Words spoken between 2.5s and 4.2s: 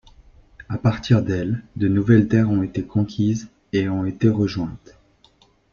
été conquises, et ont